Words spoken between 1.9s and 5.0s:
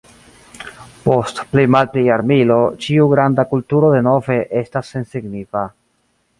jarmilo ĉiu granda kulturo denove estas